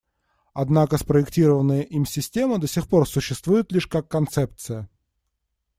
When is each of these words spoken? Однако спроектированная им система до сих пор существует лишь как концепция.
Однако 0.55 0.97
спроектированная 0.97 1.81
им 1.83 2.07
система 2.07 2.57
до 2.59 2.65
сих 2.65 2.87
пор 2.87 3.07
существует 3.07 3.71
лишь 3.71 3.85
как 3.85 4.07
концепция. 4.07 4.89